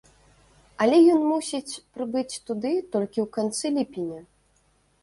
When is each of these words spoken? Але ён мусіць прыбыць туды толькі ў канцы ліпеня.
Але 0.85 0.97
ён 1.15 1.21
мусіць 1.31 1.79
прыбыць 1.99 2.39
туды 2.49 2.73
толькі 2.97 3.19
ў 3.27 3.29
канцы 3.39 3.75
ліпеня. 3.79 4.19